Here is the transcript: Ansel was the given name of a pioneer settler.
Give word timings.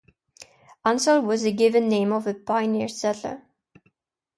Ansel 0.83 1.21
was 1.21 1.43
the 1.43 1.51
given 1.51 1.87
name 1.87 2.11
of 2.11 2.25
a 2.25 2.33
pioneer 2.33 2.87
settler. 2.87 3.43